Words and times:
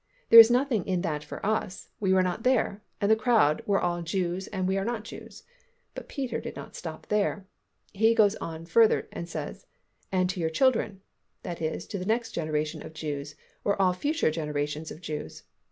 There 0.31 0.39
is 0.39 0.49
nothing 0.49 0.83
in 0.87 1.01
that 1.01 1.23
for 1.23 1.45
us. 1.45 1.89
We 1.99 2.11
were 2.11 2.23
not 2.23 2.41
there, 2.41 2.81
and 2.99 3.11
that 3.11 3.19
crowd 3.19 3.61
were 3.67 3.79
all 3.79 4.01
Jews 4.01 4.47
and 4.47 4.67
we 4.67 4.75
are 4.75 4.83
not 4.83 5.03
Jews; 5.03 5.43
but 5.93 6.09
Peter 6.09 6.41
did 6.41 6.55
not 6.55 6.75
stop 6.75 7.05
there, 7.05 7.45
he 7.93 8.15
goes 8.15 8.35
further 8.67 9.07
and 9.11 9.29
says, 9.29 9.67
"And 10.11 10.27
to 10.31 10.39
your 10.39 10.49
children," 10.49 11.01
that 11.43 11.61
is 11.61 11.85
to 11.85 11.99
the 11.99 12.05
next 12.07 12.31
generation 12.31 12.81
of 12.81 12.93
Jews, 12.95 13.35
or 13.63 13.79
all 13.79 13.93
future 13.93 14.31
generations 14.31 14.89
of 14.89 15.01
Jews. 15.01 15.43